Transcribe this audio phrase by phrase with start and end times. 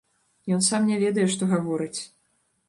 [0.55, 1.99] Ён сам не ведае, што гаворыць.